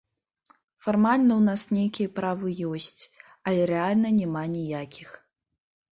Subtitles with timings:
[0.85, 3.03] Фармальна ў нас нейкія правы ёсць,
[3.51, 5.09] але рэальна няма ніякіх.